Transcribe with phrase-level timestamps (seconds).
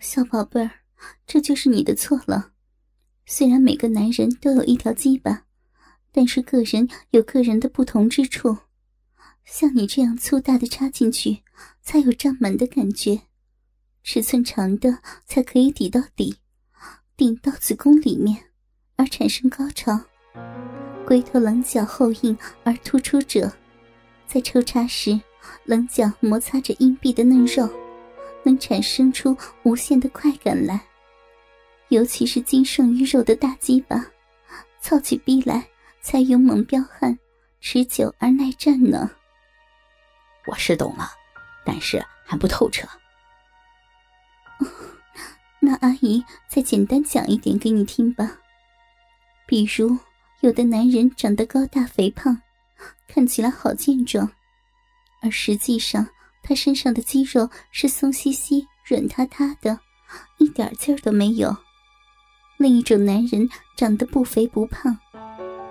[0.00, 0.70] 小宝贝儿，
[1.26, 2.52] 这就是你的错了。
[3.26, 5.44] 虽然每个男人都有一条鸡巴，
[6.12, 8.56] 但是个人有个人的不同之处。
[9.44, 11.42] 像你这样粗大的插进去，
[11.82, 13.22] 才有胀满的感觉；
[14.02, 16.36] 尺寸长的才可以抵到底，
[17.16, 18.44] 顶到子宫里面，
[18.96, 20.00] 而产生高潮。
[21.06, 23.52] 龟头棱角后硬而突出者，
[24.26, 25.18] 在抽插时，
[25.64, 27.68] 棱角摩擦着阴壁的嫩肉。
[28.48, 30.80] 能产生出无限的快感来，
[31.88, 34.02] 尤其是精盛鱼肉的大鸡巴，
[34.80, 35.68] 操起逼来
[36.00, 37.18] 才勇猛彪悍，
[37.60, 39.10] 持久而耐战呢。
[40.46, 41.10] 我是懂了，
[41.62, 42.88] 但是还不透彻。
[45.60, 48.38] 那阿姨再简单讲一点给你听吧。
[49.46, 49.98] 比如，
[50.40, 52.40] 有的男人长得高大肥胖，
[53.06, 54.32] 看起来好健壮，
[55.20, 56.08] 而实际上。
[56.48, 59.78] 他身上的肌肉是松兮兮、软塌塌的，
[60.38, 61.54] 一点劲儿都没有。
[62.56, 64.98] 另一种男人长得不肥不胖，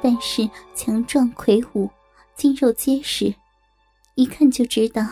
[0.03, 1.89] 但是强壮魁梧，
[2.35, 3.33] 肌肉结实，
[4.13, 5.03] 一看就知道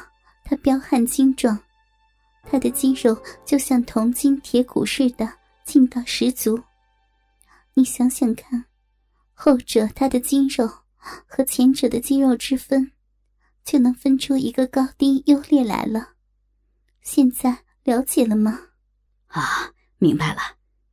[0.43, 1.57] 他彪悍精壮。
[2.43, 5.27] 他的肌肉就像铜筋铁骨似的，
[5.63, 6.61] 劲道十足。
[7.73, 8.65] 你想想看，
[9.33, 10.69] 后者他的肌肉
[11.25, 12.91] 和前者的肌肉之分。
[13.65, 16.13] 就能分出一个高低优劣来了。
[17.01, 18.59] 现在了解了吗？
[19.27, 20.41] 啊，明白了。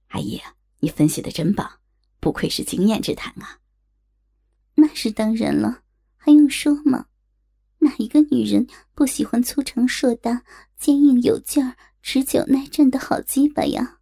[0.08, 0.40] 阿姨，
[0.80, 1.80] 你分析的真棒，
[2.18, 3.58] 不愧是经验之谈啊。
[4.74, 5.82] 那是当然了，
[6.16, 7.06] 还用说吗？
[7.78, 10.42] 哪一个女人不喜欢粗长硕大、
[10.78, 13.98] 坚硬有劲儿、持久耐战的好鸡巴呀？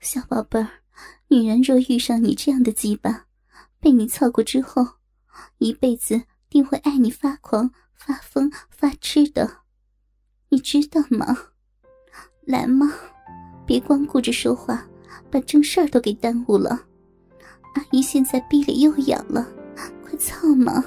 [0.00, 0.82] 小宝贝儿，
[1.28, 3.26] 女人若遇上你这样的鸡巴，
[3.80, 4.86] 被你操过之后，
[5.58, 7.72] 一辈子定会爱你发狂。
[7.98, 9.58] 发疯发痴的，
[10.48, 11.36] 你知道吗？
[12.46, 12.94] 来嘛，
[13.66, 14.86] 别光顾着说话，
[15.30, 16.86] 把正事儿都给耽误了。
[17.74, 19.46] 阿姨现在逼里又痒了，
[20.02, 20.84] 快操嘛！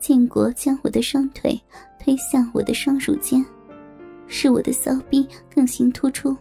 [0.00, 1.60] 建国将我的双腿
[1.98, 3.44] 推向我的双乳间，
[4.26, 6.36] 使我的骚逼更形突出，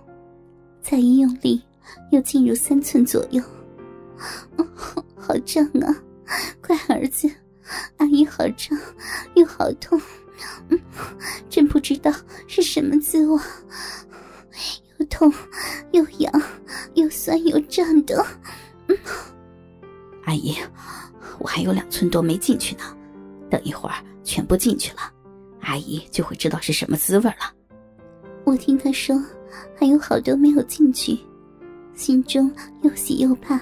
[0.82, 1.62] 再一用力，
[2.12, 3.44] 又进入三寸左右。
[4.58, 4.66] 哦
[5.16, 5.96] 好胀啊！
[6.62, 7.30] 快，儿子！
[8.20, 8.78] 你好胀，
[9.36, 9.98] 又好痛，
[10.68, 10.78] 嗯，
[11.50, 12.12] 真不知道
[12.48, 13.40] 是什么滋味，
[14.98, 15.32] 又痛
[15.94, 16.30] 又痒，
[16.96, 18.22] 又酸又胀的。
[18.88, 18.98] 嗯，
[20.26, 20.54] 阿姨，
[21.40, 22.82] 我还有两寸多没进去呢，
[23.50, 25.00] 等一会儿全部进去了，
[25.62, 27.54] 阿姨就会知道是什么滋味了。
[28.44, 29.18] 我听他说
[29.80, 31.18] 还有好多没有进去，
[31.96, 33.58] 心中又喜又怕。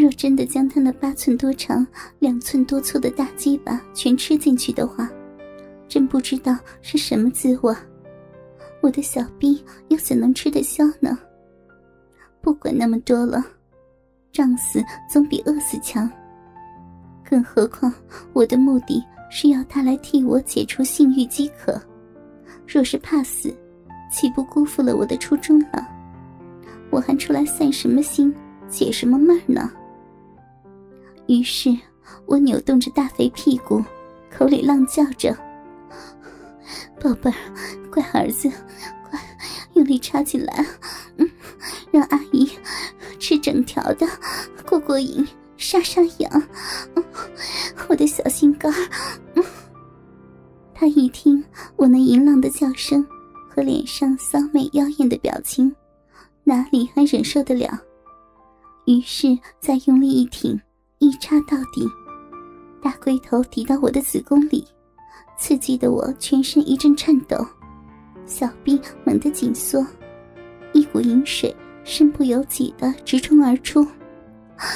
[0.00, 1.86] 若真的将他那八寸多长、
[2.20, 5.10] 两寸多粗的大鸡巴全吃进去的话，
[5.86, 7.74] 真不知道是什么滋味。
[8.80, 11.18] 我的小逼又怎能吃得消呢？
[12.40, 13.44] 不管那么多了，
[14.32, 16.10] 胀死总比饿死强。
[17.22, 17.92] 更何况
[18.32, 21.78] 我的目的是要他来替我解除性欲饥渴。
[22.66, 23.54] 若是怕死，
[24.10, 25.86] 岂不辜负了我的初衷了？
[26.88, 28.34] 我还出来散什么心、
[28.66, 29.70] 解什么闷呢？
[31.30, 31.70] 于是，
[32.26, 33.80] 我扭动着大肥屁股，
[34.36, 35.32] 口里浪叫着
[37.00, 37.36] ：“宝贝儿，
[37.88, 38.50] 乖儿子，
[39.08, 39.16] 快
[39.74, 40.66] 用力插进来，
[41.18, 41.30] 嗯，
[41.92, 42.50] 让阿姨
[43.20, 44.04] 吃整条的，
[44.68, 45.24] 过过瘾，
[45.56, 46.42] 杀杀痒，
[47.88, 49.44] 我的小心肝儿。”
[50.74, 51.44] 他一听
[51.76, 53.06] 我那淫浪的叫声
[53.48, 55.72] 和脸上骚媚妖艳的表情，
[56.42, 57.80] 哪里还忍受得了？
[58.86, 60.60] 于是再用力一挺。
[61.00, 61.88] 一插到底，
[62.82, 64.62] 大龟头抵到我的子宫里，
[65.38, 67.38] 刺激的我全身一阵颤抖，
[68.26, 69.84] 小臂猛地紧缩，
[70.74, 73.82] 一股淫水身不由己的直冲而出，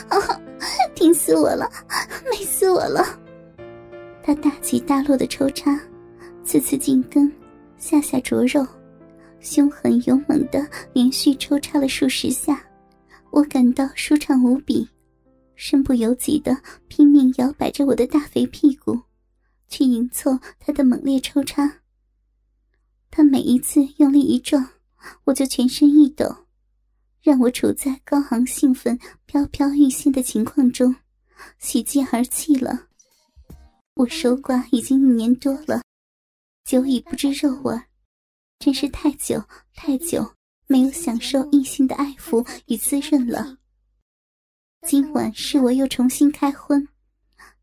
[0.09, 0.17] 啊！
[0.97, 1.71] 疼死我了，
[2.31, 3.05] 美死我了！
[4.23, 5.79] 他大起大落的抽插，
[6.43, 7.31] 次次进根，
[7.77, 8.67] 下下灼肉，
[9.41, 12.65] 凶狠勇猛的连续抽插了数十下，
[13.31, 14.89] 我感到舒畅无比。
[15.57, 19.03] 身不由己的拼命摇摆着我的大肥屁股，
[19.69, 21.81] 去迎凑他的猛烈抽插。
[23.11, 24.71] 他每一次用力一撞，
[25.25, 26.47] 我就全身一抖，
[27.23, 30.97] 让我处在高昂兴奋、飘飘欲仙的情况中，
[31.59, 32.89] 喜极而泣了。
[33.95, 35.83] 我守寡已经一年多了，
[36.65, 37.81] 久已不知肉味，
[38.59, 40.35] 真是太久太久
[40.67, 43.59] 没有享受异性的爱抚与滋润了。
[44.87, 46.87] 今晚是我又重新开荤，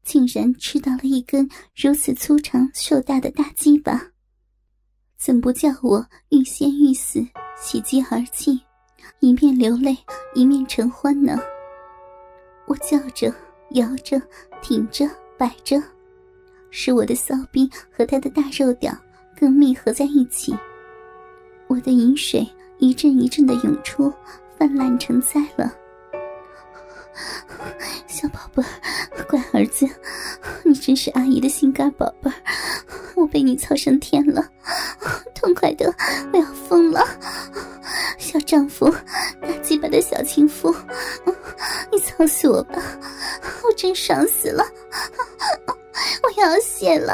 [0.03, 4.01] 竟然吃到了一根如此粗长硕大的大鸡巴，
[5.17, 7.23] 怎不叫我欲仙欲死，
[7.55, 8.59] 喜极而泣，
[9.19, 9.95] 一面流泪
[10.33, 11.39] 一面承欢呢。
[12.65, 13.31] 我叫着、
[13.71, 14.19] 摇着、
[14.59, 15.07] 挺着、
[15.37, 15.79] 摆着，
[16.71, 18.91] 使我的骚逼和他的大肉屌
[19.39, 20.55] 更密合在一起。
[21.67, 24.11] 我的饮水一阵一阵的涌出，
[24.57, 25.71] 泛滥成灾了。
[28.07, 29.87] 小宝贝儿，乖儿子，
[30.63, 32.35] 你真是阿姨的心肝宝贝儿，
[33.15, 34.47] 我被你操上天了，
[35.33, 35.93] 痛快的
[36.31, 37.05] 我要疯了！
[38.17, 38.89] 小丈夫，
[39.41, 40.73] 大鸡巴的小情妇，
[41.91, 42.81] 你操死我吧，
[43.63, 44.63] 我真爽死了，
[46.23, 47.13] 我要血了！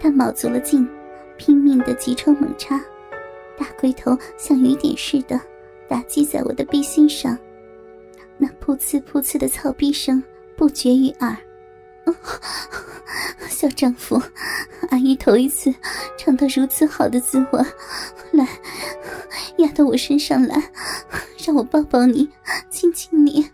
[0.00, 0.88] 他卯足了劲，
[1.36, 2.78] 拼命的急冲猛插，
[3.58, 5.40] 大龟头像雨点似的。
[5.92, 7.36] 打击在我的背心上，
[8.38, 10.24] 那噗呲噗呲的操逼声
[10.56, 11.36] 不绝于耳。
[13.50, 14.18] 小丈夫，
[14.88, 15.70] 阿姨头一次
[16.16, 17.62] 尝到如此好的滋味，
[18.30, 18.48] 来，
[19.58, 20.72] 压到我身上来，
[21.46, 22.26] 让我抱抱你，
[22.70, 23.46] 亲亲你，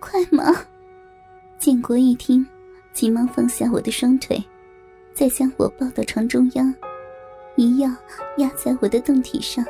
[0.00, 0.64] 快嘛！
[1.58, 2.46] 建国一听，
[2.94, 4.42] 急忙放下我的双腿，
[5.12, 6.74] 再将我抱到床中央，
[7.56, 7.94] 一样
[8.38, 9.62] 压在我的胴体上。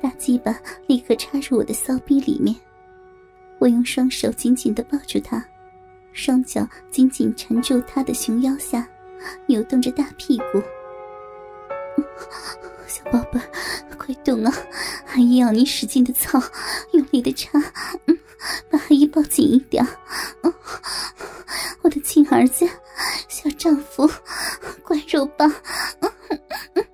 [0.00, 2.54] 大鸡巴立刻插入我的骚逼里面，
[3.58, 5.44] 我用双手紧紧的抱住他，
[6.12, 8.88] 双脚紧紧缠住他的熊腰下，
[9.46, 10.62] 扭动着大屁股。
[12.86, 13.40] 小宝贝，
[13.98, 14.52] 快动啊！
[15.08, 16.40] 阿姨要你使劲的操，
[16.92, 17.58] 用力的插，
[18.06, 18.18] 嗯
[18.70, 19.84] 把阿姨抱紧一点。
[21.82, 22.66] 我的亲儿子，
[23.28, 24.08] 小丈夫，
[24.82, 25.52] 乖肉棒。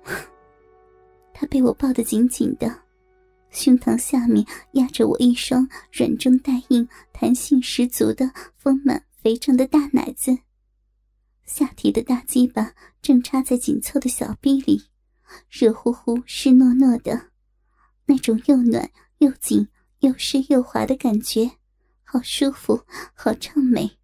[1.33, 2.84] 他被我抱得紧紧的。
[3.65, 10.37] 胸膛下面压着我一双软中带硬、弹性十足的丰满肥胀的大奶子，
[11.45, 14.83] 下体的大鸡巴正插在紧凑的小臂里，
[15.49, 17.31] 热乎乎、湿糯糯的，
[18.05, 19.67] 那种又暖又紧、
[20.01, 21.49] 又湿又滑的感觉，
[22.03, 22.83] 好舒服，
[23.15, 23.97] 好畅美。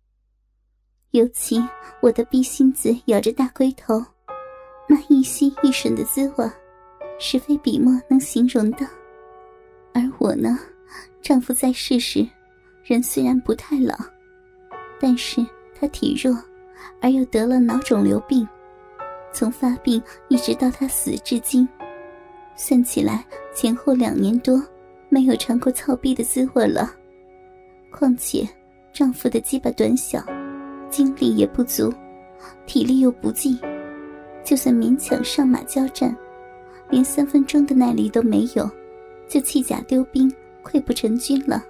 [1.11, 1.63] 尤其
[2.01, 4.03] 我的逼心子咬着大龟头，
[4.89, 6.51] 那一吸一吮的滋味，
[7.19, 8.89] 是非笔墨能形容的。
[9.93, 10.57] 而我呢，
[11.21, 12.27] 丈夫在世时，
[12.83, 13.95] 人虽然不太老，
[14.99, 15.45] 但是
[15.79, 16.35] 他体弱，
[17.01, 18.47] 而又得了脑肿瘤病，
[19.33, 21.67] 从发病一直到他死至今，
[22.55, 24.61] 算起来前后两年多，
[25.09, 26.93] 没有尝过操逼的滋味了。
[27.91, 28.47] 况且
[28.93, 30.23] 丈夫的鸡巴短小，
[30.89, 31.93] 精力也不足，
[32.65, 33.59] 体力又不济，
[34.43, 36.15] 就算勉强上马交战，
[36.89, 38.69] 连三分钟的耐力都没有。
[39.31, 40.29] 就弃甲丢兵，
[40.61, 41.63] 溃不成军了，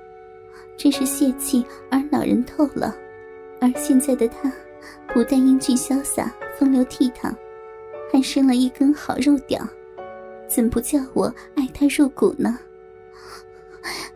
[0.75, 2.95] 真是泄气而恼人透了。
[3.59, 4.51] 而现在的他，
[5.13, 7.31] 不但英俊潇洒、风流倜傥，
[8.11, 9.63] 还生了一根好肉屌，
[10.47, 12.57] 怎不叫我爱他入骨呢？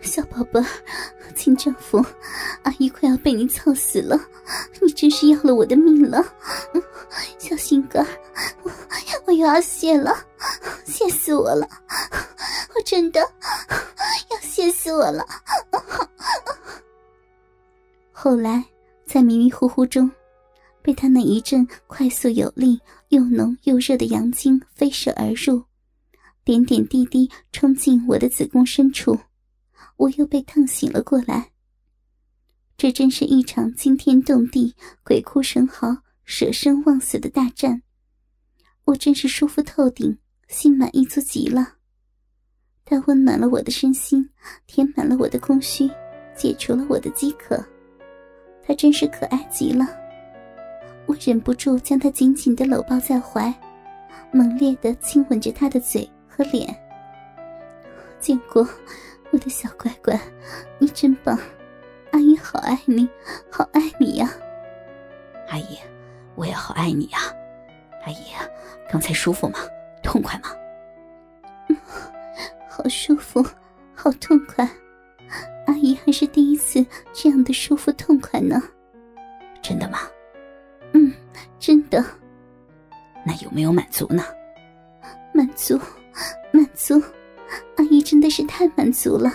[0.01, 0.65] 小宝贝儿，
[1.35, 2.03] 亲丈夫，
[2.63, 4.19] 阿姨快要被你操死了，
[4.81, 6.25] 你真是要了我的命了！
[7.37, 8.03] 小心肝，
[8.63, 8.71] 我
[9.25, 10.11] 我又要泄了，
[10.83, 11.69] 泄死我了！
[12.75, 13.21] 我真的
[14.29, 15.25] 要谢死我了。
[18.11, 18.63] 后来
[19.05, 20.11] 在迷迷糊糊中，
[20.81, 22.79] 被他那一阵快速有力、
[23.09, 25.63] 又浓又热的阳精飞射而入，
[26.43, 29.17] 点点滴滴冲进我的子宫深处，
[29.95, 31.51] 我又被烫醒了过来。
[32.77, 35.95] 这真是一场惊天动地、鬼哭神嚎、
[36.25, 37.83] 舍生忘死的大战，
[38.83, 40.17] 我真是舒服透顶，
[40.49, 41.75] 心满意足极了。
[42.85, 44.29] 它温暖了我的身心，
[44.67, 45.89] 填满了我的空虚，
[46.35, 47.59] 解除了我的饥渴。
[48.63, 49.87] 它真是可爱极了，
[51.07, 53.51] 我忍不住将它紧紧的搂抱在怀，
[54.31, 56.75] 猛烈的亲吻着它的嘴和脸。
[58.19, 58.67] 建国，
[59.31, 60.19] 我的小乖乖，
[60.77, 61.37] 你真棒，
[62.11, 63.09] 阿姨好爱你，
[63.51, 64.29] 好爱你呀！
[65.49, 65.77] 阿姨，
[66.35, 67.17] 我也好爱你呀！
[68.05, 68.17] 阿姨，
[68.91, 69.57] 刚才舒服吗？
[70.03, 70.49] 痛快吗？
[72.75, 73.41] 好舒服，
[73.93, 74.69] 好痛快，
[75.65, 78.61] 阿姨还是第一次这样的舒服痛快呢。
[79.61, 79.99] 真的吗？
[80.91, 81.09] 嗯，
[81.57, 82.03] 真的。
[83.25, 84.25] 那有没有满足呢？
[85.33, 85.79] 满足，
[86.51, 87.01] 满足，
[87.77, 89.31] 阿姨真的是太满足了。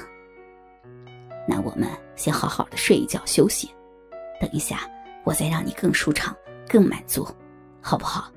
[1.48, 3.70] 那我们先好好的睡一觉休息，
[4.38, 4.80] 等一下
[5.24, 6.36] 我再让你更舒畅、
[6.68, 7.26] 更满足，
[7.80, 8.30] 好不好？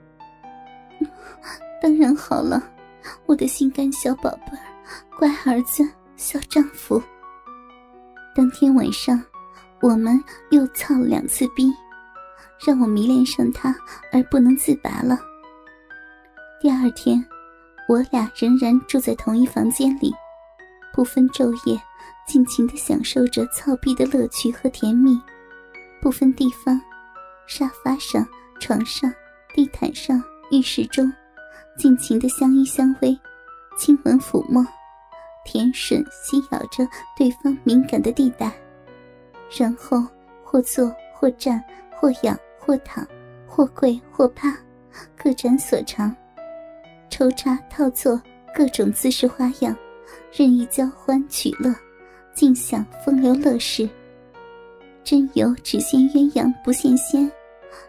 [1.81, 2.63] 当然好了，
[3.25, 4.72] 我的心肝小宝贝儿。
[5.17, 5.83] 乖儿子，
[6.15, 7.01] 小丈夫。
[8.35, 9.21] 当天晚上，
[9.81, 10.21] 我们
[10.51, 11.71] 又操了两次逼，
[12.65, 13.75] 让我迷恋上他
[14.11, 15.19] 而不能自拔了。
[16.61, 17.23] 第二天，
[17.87, 20.13] 我俩仍然住在同一房间里，
[20.93, 21.79] 不分昼夜，
[22.25, 25.15] 尽情的享受着操逼的乐趣和甜蜜；
[26.01, 26.79] 不分地方，
[27.45, 28.25] 沙发上、
[28.59, 29.13] 床上、
[29.53, 31.11] 地毯上、浴室中，
[31.77, 33.19] 尽情的相依相偎，
[33.77, 34.65] 亲吻抚摸，
[35.45, 38.51] 舔吮吸咬着对方敏感的地带，
[39.57, 40.03] 然后
[40.43, 41.63] 或坐或站
[41.95, 43.05] 或仰或躺，
[43.45, 44.55] 或跪或趴，
[45.17, 46.15] 各展所长。
[47.09, 48.19] 抽插套做
[48.55, 49.75] 各种姿势花样，
[50.31, 51.73] 任意交欢取乐，
[52.33, 53.87] 尽享风流乐事。
[55.03, 57.29] 真有只羡鸳鸯不羡仙，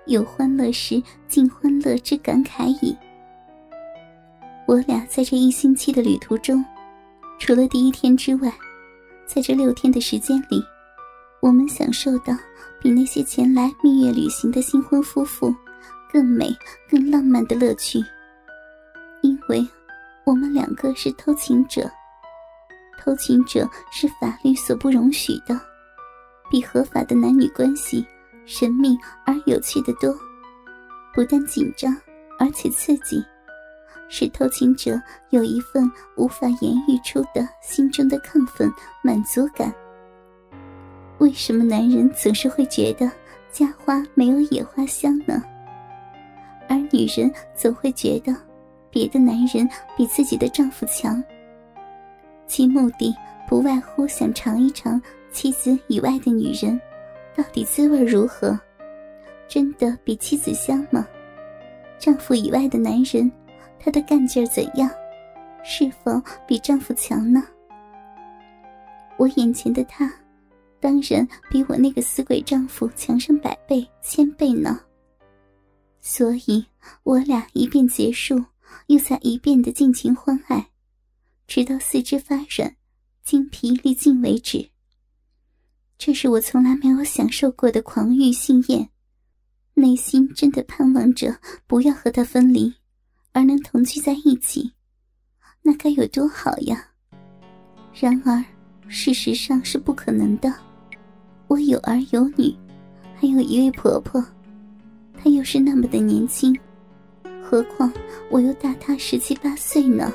[0.06, 2.96] 有欢乐时尽欢乐之感慨矣。
[4.66, 6.64] 我俩在这一星期的旅途中，
[7.38, 8.52] 除了第一天之外，
[9.26, 10.64] 在这六天的时间里，
[11.40, 12.34] 我们享受到
[12.80, 15.54] 比那些前来蜜月旅行的新婚夫妇
[16.10, 16.54] 更美、
[16.88, 17.98] 更浪漫的乐趣。
[19.22, 19.66] 因为，
[20.24, 21.90] 我们两个是偷情者，
[22.98, 25.60] 偷情者是法律所不容许的，
[26.50, 28.06] 比合法的男女关系
[28.46, 30.14] 神秘而有趣的多。
[31.14, 31.94] 不但紧张，
[32.38, 33.22] 而且刺激，
[34.16, 39.74] 使偷情者有一份无法言喻出的心中的亢奋满足感。
[41.18, 43.10] 为什么男人总是会觉得
[43.50, 45.42] 家花没有野花香呢？
[46.68, 48.32] 而女人总会觉得。
[48.88, 51.20] 别的男人比自己的丈夫强，
[52.46, 53.12] 其目的
[53.48, 55.02] 不外乎想尝一尝
[55.32, 56.80] 妻子以外的女人
[57.34, 58.56] 到底滋味如何，
[59.48, 61.04] 真的比妻子香吗？
[61.98, 63.28] 丈夫以外的男人，
[63.84, 64.90] 他的干劲怎样？
[65.62, 67.46] 是否比丈夫强呢？
[69.18, 70.10] 我眼前的他，
[70.80, 74.80] 当然比我那个死鬼丈夫强上百倍、千倍呢。
[76.00, 76.64] 所以，
[77.02, 78.42] 我俩一遍结束。
[78.88, 80.66] 又在一遍的尽情欢爱，
[81.46, 82.74] 直到四肢发软、
[83.22, 84.70] 精疲力尽为止。
[85.96, 88.88] 这是我从来没有享受过的狂欲性艳，
[89.74, 91.38] 内心真的盼望着
[91.68, 92.74] 不要和他分离，
[93.34, 94.72] 而能同居在一起，
[95.60, 96.88] 那该有多好呀！
[97.92, 98.42] 然而，
[98.88, 100.54] 事实上是不可能的。
[101.48, 102.54] 我有儿有女，
[103.16, 104.24] 还有一位婆婆，
[105.18, 106.56] 她又是那么的年轻。
[107.42, 107.92] 何况
[108.30, 110.12] 我又大她十七八岁呢。